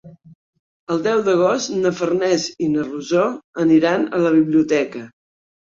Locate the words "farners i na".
2.01-2.89